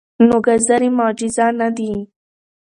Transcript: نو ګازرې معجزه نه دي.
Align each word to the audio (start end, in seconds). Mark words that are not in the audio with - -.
نو 0.27 0.37
ګازرې 0.45 0.89
معجزه 0.97 1.47
نه 1.59 1.67
دي. 1.77 1.91